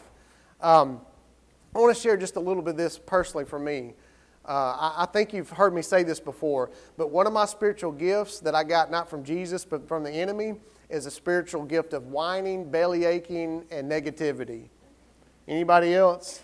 [0.59, 1.01] Um,
[1.73, 3.93] I want to share just a little bit of this personally for me.
[4.43, 7.91] Uh, I, I, think you've heard me say this before, but one of my spiritual
[7.91, 10.55] gifts that I got not from Jesus but from the enemy
[10.89, 14.69] is a spiritual gift of whining, belly aching, and negativity.
[15.47, 16.41] Anybody else?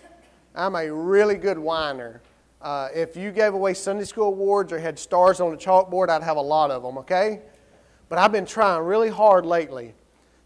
[0.54, 2.22] I'm a really good whiner.
[2.60, 6.22] Uh, if you gave away Sunday school awards or had stars on the chalkboard, I'd
[6.22, 7.42] have a lot of them, okay?
[8.08, 9.94] But I've been trying really hard lately.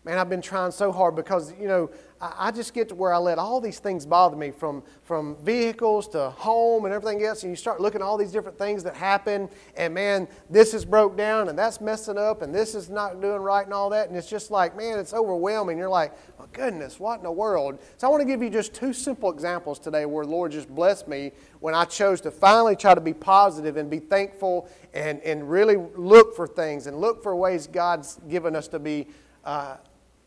[0.05, 1.91] Man, I've been trying so hard because, you know,
[2.23, 6.07] I, just get to where I let all these things bother me from, from vehicles
[6.11, 7.43] to home and everything else.
[7.43, 9.49] And you start looking at all these different things that happen.
[9.77, 13.43] And man, this is broke down and that's messing up and this is not doing
[13.43, 14.07] right and all that.
[14.07, 15.77] And it's just like, man, it's overwhelming.
[15.77, 17.81] You're like, oh, goodness, what in the world?
[17.97, 21.09] So I want to give you just two simple examples today where Lord just blessed
[21.09, 25.51] me when I chose to finally try to be positive and be thankful and, and
[25.51, 29.09] really look for things and look for ways God's given us to be
[29.45, 29.79] uh,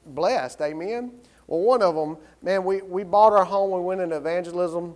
[0.07, 0.59] blessed.
[0.59, 1.13] Amen.
[1.47, 4.95] Well, one of them, man, we, we bought our home, we went into evangelism,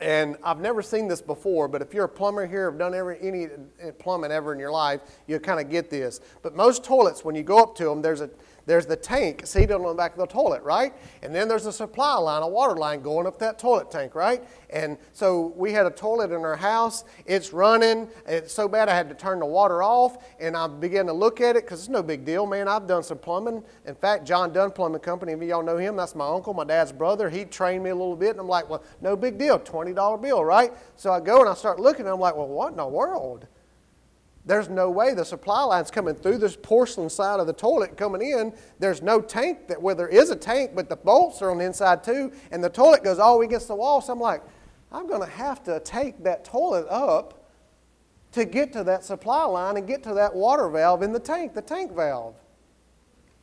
[0.00, 3.18] and I've never seen this before, but if you're a plumber here, have done every,
[3.20, 6.20] any uh, plumbing ever in your life, you kind of get this.
[6.42, 8.30] But most toilets, when you go up to them, there's a
[8.66, 10.94] there's the tank seated on the back of the toilet, right?
[11.22, 14.42] And then there's a supply line, a water line going up that toilet tank, right?
[14.70, 17.04] And so we had a toilet in our house.
[17.26, 18.08] It's running.
[18.26, 20.24] It's so bad I had to turn the water off.
[20.40, 22.68] And I began to look at it because it's no big deal, man.
[22.68, 23.62] I've done some plumbing.
[23.86, 26.92] In fact, John Dunn Plumbing Company, if y'all know him, that's my uncle, my dad's
[26.92, 27.28] brother.
[27.28, 28.30] He trained me a little bit.
[28.30, 30.72] And I'm like, well, no big deal, $20 bill, right?
[30.96, 33.46] So I go and I start looking and I'm like, well, what in the world?
[34.44, 38.22] There's no way the supply line's coming through this porcelain side of the toilet coming
[38.22, 38.52] in.
[38.80, 41.64] There's no tank that where there is a tank, but the bolts are on the
[41.64, 44.00] inside too, and the toilet goes all against the wall.
[44.00, 44.42] So I'm like,
[44.90, 47.50] I'm going to have to take that toilet up
[48.32, 51.54] to get to that supply line and get to that water valve in the tank,
[51.54, 52.34] the tank valve.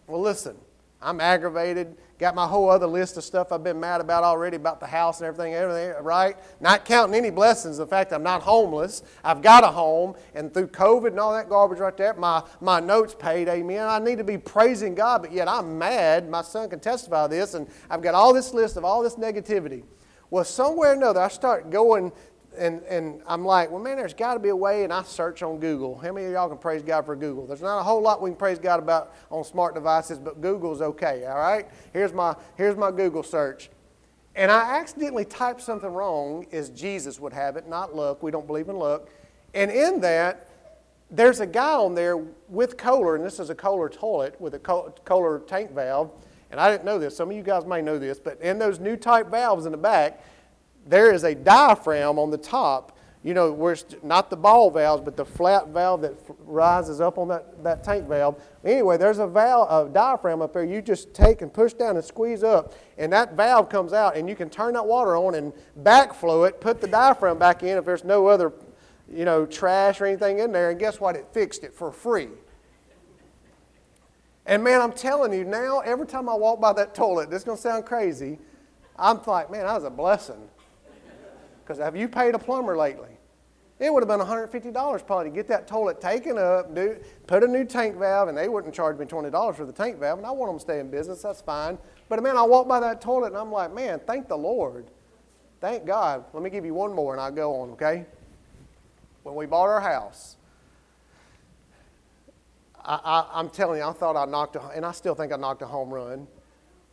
[0.07, 0.57] Well, listen,
[1.01, 1.95] I'm aggravated.
[2.19, 5.21] Got my whole other list of stuff I've been mad about already about the house
[5.21, 6.35] and everything, everything, right?
[6.59, 9.03] Not counting any blessings, the fact I'm not homeless.
[9.23, 12.81] I've got a home, and through COVID and all that garbage right there, my, my
[12.81, 13.87] notes paid, amen.
[13.87, 16.29] I need to be praising God, but yet I'm mad.
[16.29, 19.83] My son can testify this, and I've got all this list of all this negativity.
[20.29, 22.11] Well, somewhere or another, I start going
[22.59, 24.83] and, and I'm like, well, man, there's got to be a way.
[24.83, 25.97] And I search on Google.
[25.97, 27.47] How many of y'all can praise God for Google?
[27.47, 30.81] There's not a whole lot we can praise God about on smart devices, but Google's
[30.81, 31.67] okay, all right?
[31.93, 33.69] Here's my, here's my Google search.
[34.35, 38.21] And I accidentally typed something wrong, as Jesus would have it, not luck.
[38.21, 39.09] We don't believe in luck.
[39.53, 40.49] And in that,
[41.11, 42.17] there's a guy on there
[42.47, 46.11] with Kohler, and this is a Kohler toilet with a Kohler tank valve.
[46.51, 47.15] And I didn't know this.
[47.15, 49.77] Some of you guys may know this, but in those new type valves in the
[49.77, 50.23] back,
[50.89, 52.97] there is a diaphragm on the top.
[53.21, 56.13] You know, where it's not the ball valves, but the flat valve that
[56.45, 58.41] rises up on that, that tank valve.
[58.63, 60.63] Anyway, there's a valve, a diaphragm up there.
[60.63, 64.29] You just take and push down and squeeze up, and that valve comes out, and
[64.29, 65.51] you can turn that water on and
[65.83, 68.53] backflow it, put the diaphragm back in if there's no other,
[69.13, 71.17] you know, trash or anything in there, and guess what?
[71.17, 72.29] It fixed it for free.
[74.45, 77.43] And man, I'm telling you now, every time I walk by that toilet, this is
[77.43, 78.39] going to sound crazy,
[78.97, 80.49] I'm like, man, that was a blessing.
[81.69, 83.11] Because have you paid a plumber lately?
[83.77, 87.47] It would have been $150 probably to get that toilet taken up, do, put a
[87.47, 90.31] new tank valve, and they wouldn't charge me $20 for the tank valve, and I
[90.31, 91.77] want them to stay in business, that's fine.
[92.09, 94.87] But man, I walk by that toilet and I'm like, man, thank the Lord.
[95.61, 96.25] Thank God.
[96.33, 98.07] Let me give you one more and I'll go on, okay?
[99.21, 100.37] When we bought our house,
[102.83, 105.61] I, am telling you, I thought I knocked a, and I still think I knocked
[105.61, 106.25] a home run.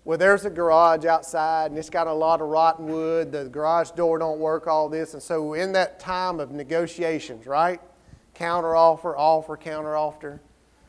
[0.06, 3.32] Well, there's a garage outside, and it's got a lot of rotten wood.
[3.32, 5.14] The garage door don't work, all this.
[5.14, 7.80] And so, in that time of negotiations, right?
[8.32, 10.40] Counter offer, offer, counter offer.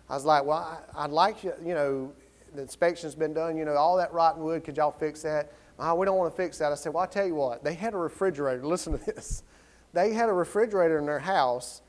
[0.07, 2.13] I was like, well, I, would like you, you know,
[2.53, 5.51] the inspection's been done, you know, all that rotten wood, could y'all fix that?
[5.79, 6.71] Oh, we don't want to fix that.
[6.71, 8.63] I said, well, I'll tell you what, they had a refrigerator.
[8.67, 9.41] Listen to this.
[9.93, 11.81] They had a refrigerator in their house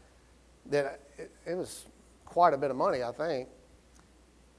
[0.71, 1.85] that it, it was
[2.25, 3.51] quite a bit of money, I think.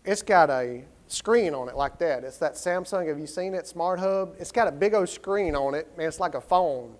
[0.05, 2.24] It's got a screen on it like that.
[2.24, 3.08] It's that Samsung.
[3.08, 3.67] Have you seen it?
[3.67, 4.36] Smart Hub.
[4.39, 6.08] It's got a big old screen on it, man.
[6.08, 6.95] it's like a phone.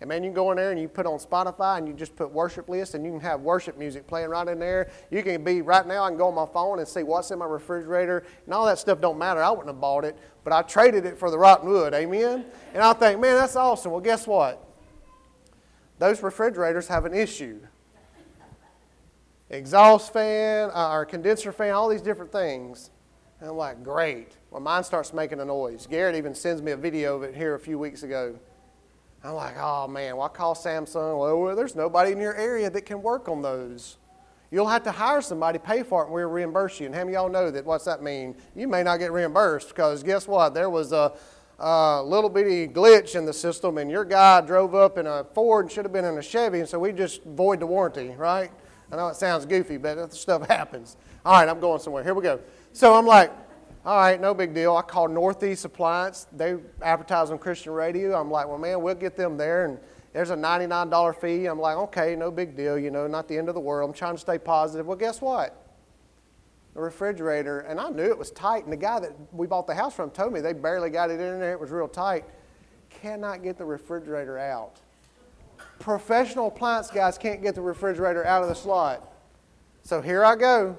[0.00, 2.16] And man, you can go in there and you put on Spotify and you just
[2.16, 4.90] put worship list and you can have worship music playing right in there.
[5.12, 6.02] You can be right now.
[6.02, 8.80] I can go on my phone and see what's in my refrigerator and all that
[8.80, 9.00] stuff.
[9.00, 9.40] Don't matter.
[9.40, 11.94] I wouldn't have bought it, but I traded it for the rotten wood.
[11.94, 12.44] Amen.
[12.74, 13.92] And I think, man, that's awesome.
[13.92, 14.66] Well, guess what?
[16.00, 17.60] Those refrigerators have an issue.
[19.50, 22.90] Exhaust fan, uh, or condenser fan, all these different things
[23.42, 24.36] and I'm like, great.
[24.52, 25.88] Well, mine starts making a noise.
[25.88, 28.38] Garrett even sends me a video of it here a few weeks ago.
[29.24, 31.18] I'm like, oh man, well, I call Samsung.
[31.18, 33.96] Well, there's nobody in your area that can work on those.
[34.52, 36.86] You'll have to hire somebody, pay for it, and we'll reimburse you.
[36.86, 37.64] And how many y'all know that?
[37.64, 38.36] What's that mean?
[38.54, 40.54] You may not get reimbursed because guess what?
[40.54, 41.12] There was a,
[41.58, 45.64] a little bitty glitch in the system, and your guy drove up in a Ford
[45.64, 48.52] and should have been in a Chevy, and so we just void the warranty, right?
[48.92, 50.98] I know it sounds goofy, but stuff happens.
[51.24, 52.04] All right, I'm going somewhere.
[52.04, 52.38] Here we go.
[52.74, 53.32] So I'm like,
[53.86, 54.76] all right, no big deal.
[54.76, 56.26] I called Northeast Appliance.
[56.30, 58.20] They advertise on Christian radio.
[58.20, 59.64] I'm like, well, man, we'll get them there.
[59.64, 59.78] And
[60.12, 61.46] there's a $99 fee.
[61.46, 62.78] I'm like, okay, no big deal.
[62.78, 63.88] You know, not the end of the world.
[63.88, 64.86] I'm trying to stay positive.
[64.86, 65.58] Well, guess what?
[66.74, 68.64] The refrigerator, and I knew it was tight.
[68.64, 71.14] And the guy that we bought the house from told me they barely got it
[71.14, 71.52] in there.
[71.52, 72.24] It was real tight.
[72.90, 74.80] Cannot get the refrigerator out.
[75.82, 79.12] Professional appliance guys can't get the refrigerator out of the slot.
[79.82, 80.76] So here I go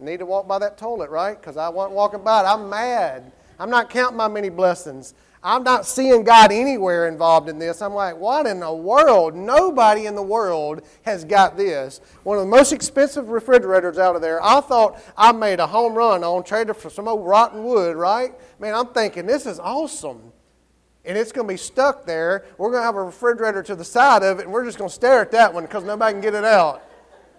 [0.00, 1.38] need to walk by that toilet, right?
[1.38, 2.46] Because I wasn't walking by it.
[2.46, 3.30] I'm mad.
[3.58, 5.12] I'm not counting my many blessings.
[5.42, 7.82] I'm not seeing God anywhere involved in this.
[7.82, 9.34] I'm like, what in the world?
[9.34, 12.00] Nobody in the world has got this.
[12.22, 14.42] One of the most expensive refrigerators out of there.
[14.42, 18.32] I thought I made a home run on, traded for some old rotten wood, right?
[18.58, 20.32] Man, I'm thinking, this is awesome.
[21.08, 22.44] And it's going to be stuck there.
[22.58, 24.90] We're going to have a refrigerator to the side of it, and we're just going
[24.90, 26.82] to stare at that one because nobody can get it out.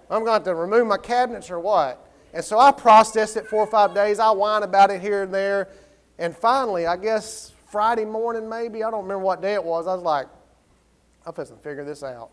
[0.10, 2.04] I'm going to have to remove my cabinets or what?
[2.34, 4.18] And so I processed it four or five days.
[4.18, 5.70] I whine about it here and there.
[6.18, 9.94] And finally, I guess Friday morning, maybe, I don't remember what day it was, I
[9.94, 10.26] was like,
[11.26, 12.32] I'm supposed to figure this out.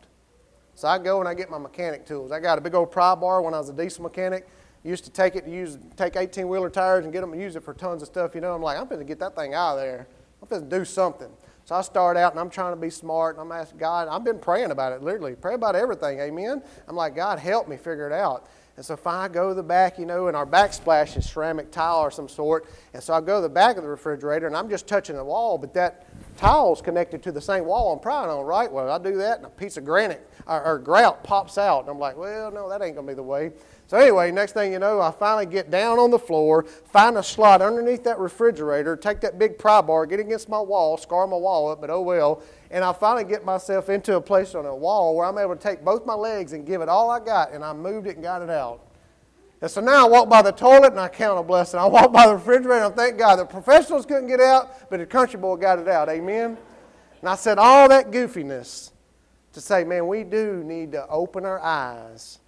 [0.75, 2.33] So I go and I get my mechanic tools.
[2.33, 4.49] I got a big old pry bar when I was a diesel mechanic.
[4.83, 7.57] Used to take it to use, take 18 wheeler tires and get them and use
[7.57, 8.35] it for tons of stuff.
[8.35, 10.07] You know, I'm like, I'm going to get that thing out of there.
[10.47, 11.29] I'm going to do something.
[11.65, 14.23] So I start out and I'm trying to be smart and I'm asking God, I've
[14.23, 15.35] been praying about it, literally.
[15.35, 16.63] Pray about everything, amen?
[16.87, 18.49] I'm like, God, help me figure it out.
[18.77, 21.73] And so if I go to the back, you know, and our backsplash is ceramic
[21.73, 24.57] tile or some sort, and so I go to the back of the refrigerator and
[24.57, 26.07] I'm just touching the wall, but that
[26.37, 28.71] tile's connected to the same wall I'm prying on, right?
[28.71, 31.81] Well, I do that and a piece of granite or, or grout pops out.
[31.81, 33.53] And I'm like, well, no, that ain't to be the way.
[33.89, 37.23] So anyway, next thing you know, I finally get down on the floor, find a
[37.23, 41.37] slot underneath that refrigerator, take that big pry bar, get against my wall, scar my
[41.37, 42.43] wall up, but oh well.
[42.71, 45.63] And I finally get myself into a place on a wall where I'm able to
[45.63, 48.25] take both my legs and give it all I got, and I moved it and
[48.25, 48.86] got it out.
[49.61, 51.81] And so now I walk by the toilet and I count a blessing.
[51.81, 54.99] I walk by the refrigerator and I thank God the professionals couldn't get out, but
[54.99, 56.09] the country boy got it out.
[56.09, 56.59] Amen.
[57.21, 58.91] And I said all that goofiness
[59.55, 62.39] to say, man, we do need to open our eyes.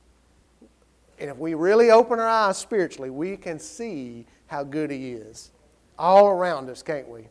[1.18, 5.50] And if we really open our eyes spiritually, we can see how good He is
[5.98, 7.28] all around us, can't we?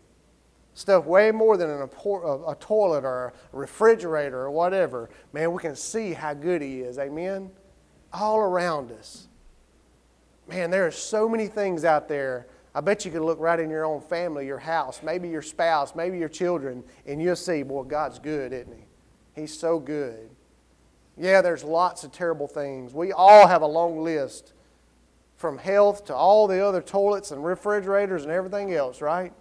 [0.73, 5.09] Stuff way more than an, a, a toilet or a refrigerator or whatever.
[5.33, 6.99] Man, we can see how good He is.
[6.99, 7.49] Amen?
[8.13, 9.27] All around us.
[10.57, 12.47] Man, there are so many things out there.
[12.73, 15.93] I bet you could look right in your own family, your house, maybe your spouse,
[15.93, 19.39] maybe your children, and you'll see, boy, God's good, isn't He?
[19.39, 20.31] He's so good.
[21.15, 22.91] Yeah, there's lots of terrible things.
[22.91, 24.53] We all have a long list
[25.35, 29.33] from health to all the other toilets and refrigerators and everything else, right?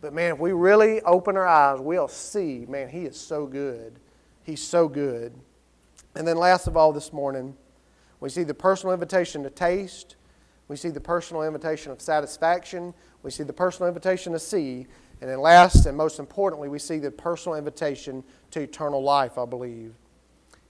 [0.00, 3.98] But man, if we really open our eyes, we'll see, man, He is so good.
[4.44, 5.32] He's so good.
[6.14, 7.56] And then, last of all, this morning,
[8.20, 10.14] we see the personal invitation to taste.
[10.68, 12.94] We see the personal invitation of satisfaction.
[13.22, 14.86] We see the personal invitation to see.
[15.20, 19.44] And then, last and most importantly, we see the personal invitation to eternal life, I
[19.44, 19.94] believe.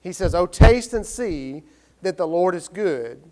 [0.01, 1.63] He says, Oh, taste and see
[2.03, 3.23] that the Lord is good.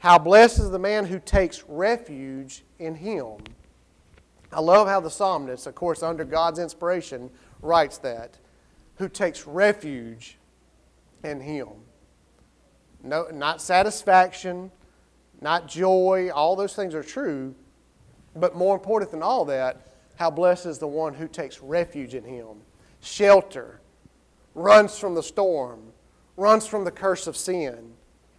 [0.00, 3.36] How blessed is the man who takes refuge in him.
[4.52, 7.30] I love how the psalmist, of course, under God's inspiration,
[7.62, 8.38] writes that.
[8.96, 10.38] Who takes refuge
[11.24, 11.68] in him.
[13.02, 14.70] No, not satisfaction,
[15.42, 17.54] not joy, all those things are true.
[18.34, 22.24] But more important than all that, how blessed is the one who takes refuge in
[22.24, 22.58] him.
[23.00, 23.80] Shelter,
[24.54, 25.92] runs from the storm,
[26.36, 27.92] runs from the curse of sin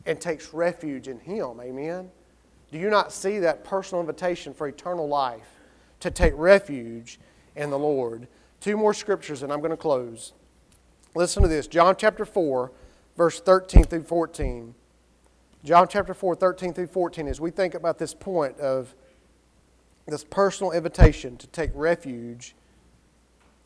[0.06, 1.60] and takes refuge in Him.
[1.62, 2.10] Amen?
[2.72, 5.60] Do you not see that personal invitation for eternal life
[6.00, 7.20] to take refuge
[7.56, 8.28] in the Lord?
[8.60, 10.34] Two more scriptures and I'm going to close.
[11.16, 12.72] Listen to this John chapter 4,
[13.16, 14.74] verse 13 through 14.
[15.64, 18.94] John chapter 4, 13 through 14, as we think about this point of
[20.06, 22.54] this personal invitation to take refuge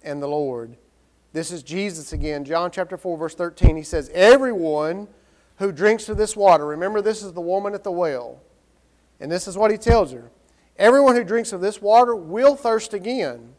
[0.04, 0.78] in the Lord.
[1.34, 3.76] This is Jesus again, John chapter 4, verse 13.
[3.76, 5.08] He says, Everyone
[5.58, 6.68] who drinks of this water.
[6.68, 8.42] Remember, this is the woman at the well.
[9.20, 10.30] And this is what he tells her
[10.78, 13.54] Everyone who drinks of this water will thirst again.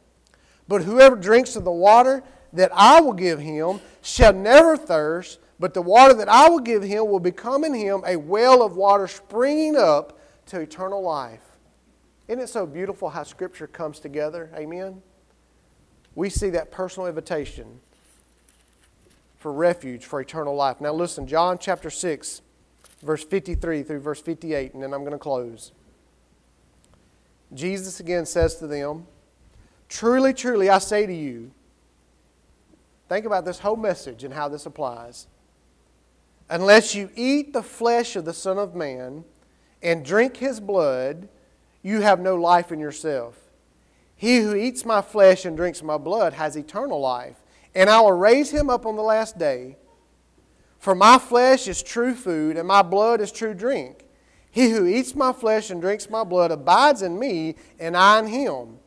[0.69, 2.23] But whoever drinks of the water
[2.53, 6.83] that I will give him shall never thirst, but the water that I will give
[6.83, 11.43] him will become in him a well of water springing up to eternal life.
[12.29, 14.51] Isn't it so beautiful how Scripture comes together?
[14.55, 15.03] Amen?
[16.15, 17.81] We see that personal invitation
[19.39, 20.81] for refuge for eternal life.
[20.81, 22.43] Now, listen, John chapter 6,
[23.03, 25.73] verse 53 through verse 58, and then I'm going to close.
[27.55, 29.07] Jesus again says to them,
[29.89, 31.51] Truly, truly, I say to you,
[33.09, 35.27] think about this whole message and how this applies.
[36.51, 39.25] Unless you eat the flesh of the Son of Man
[39.83, 41.29] and drink his blood,
[41.83, 43.37] you have no life in yourself.
[44.17, 47.37] He who eats my flesh and drinks my blood has eternal life
[47.75, 49.77] and I will raise him up on the last day.
[50.79, 54.05] For my flesh is true food, and my blood is true drink.
[54.51, 58.27] He who eats my flesh and drinks my blood abides in me, and I in
[58.27, 58.79] him.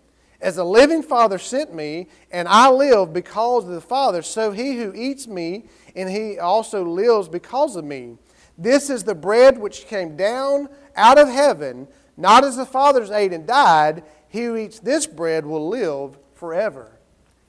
[0.41, 4.77] As the living Father sent me, and I live because of the Father, so he
[4.77, 5.65] who eats me,
[5.95, 8.17] and he also lives because of me.
[8.57, 11.87] This is the bread which came down out of heaven,
[12.17, 14.03] not as the fathers ate and died.
[14.29, 16.91] He who eats this bread will live forever.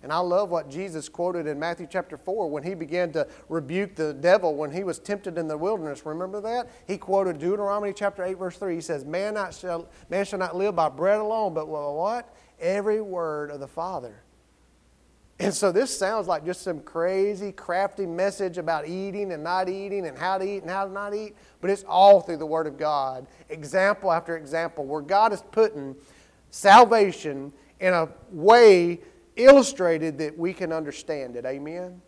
[0.02, 3.94] And I love what Jesus quoted in Matthew chapter 4 when he began to rebuke
[3.94, 6.04] the devil when he was tempted in the wilderness.
[6.04, 6.68] Remember that?
[6.88, 8.74] He quoted Deuteronomy chapter 8, verse 3.
[8.74, 12.34] He says, Man, not shall, man shall not live by bread alone, but what?
[12.62, 14.22] Every word of the Father.
[15.38, 20.06] And so this sounds like just some crazy, crafty message about eating and not eating
[20.06, 22.68] and how to eat and how to not eat, but it's all through the Word
[22.68, 25.96] of God, example after example, where God is putting
[26.50, 29.00] salvation in a way
[29.34, 31.44] illustrated that we can understand it.
[31.44, 32.00] Amen?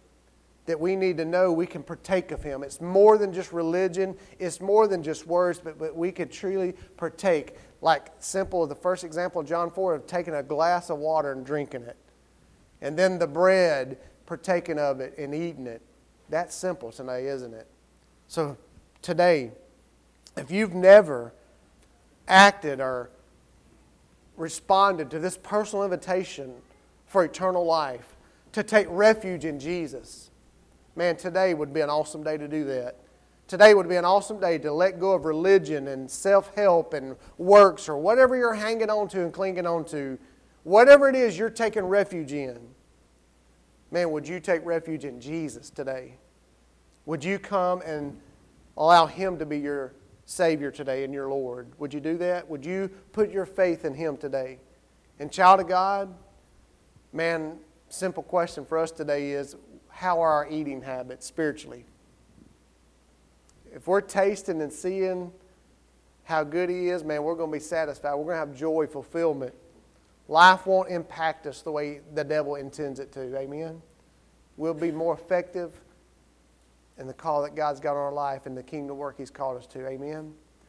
[0.66, 2.62] That we need to know we can partake of Him.
[2.62, 6.74] It's more than just religion, it's more than just words, but, but we could truly
[6.96, 7.56] partake.
[7.80, 11.44] Like simple, the first example of John 4 of taking a glass of water and
[11.44, 11.96] drinking it.
[12.80, 15.82] And then the bread, partaking of it and eating it.
[16.30, 17.66] That's simple today, isn't it?
[18.28, 18.56] So
[19.02, 19.52] today,
[20.36, 21.34] if you've never
[22.26, 23.10] acted or
[24.36, 26.54] responded to this personal invitation
[27.06, 28.16] for eternal life,
[28.52, 30.30] to take refuge in Jesus.
[30.96, 32.96] Man, today would be an awesome day to do that.
[33.46, 37.16] Today would be an awesome day to let go of religion and self help and
[37.36, 40.18] works or whatever you're hanging on to and clinging on to.
[40.62, 42.58] Whatever it is you're taking refuge in.
[43.90, 46.16] Man, would you take refuge in Jesus today?
[47.06, 48.18] Would you come and
[48.76, 49.92] allow Him to be your
[50.24, 51.68] Savior today and your Lord?
[51.78, 52.48] Would you do that?
[52.48, 54.58] Would you put your faith in Him today?
[55.20, 56.14] And, child of God,
[57.14, 57.58] Man,
[57.90, 59.54] simple question for us today is
[59.94, 61.84] how are our eating habits spiritually?
[63.72, 65.32] If we're tasting and seeing
[66.24, 68.14] how good He is, man, we're going to be satisfied.
[68.14, 69.54] We're going to have joy, fulfillment.
[70.26, 73.36] Life won't impact us the way the devil intends it to.
[73.38, 73.80] Amen?
[74.56, 75.72] We'll be more effective
[76.98, 79.58] in the call that God's got on our life and the kingdom work He's called
[79.58, 79.86] us to.
[79.86, 80.34] Amen?